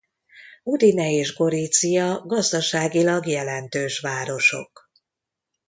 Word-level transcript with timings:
Udine 0.63 1.11
és 1.11 1.35
Gorizia 1.35 2.21
gazdaságilag 2.25 3.25
jelentős 3.27 3.99
városok. 3.99 4.89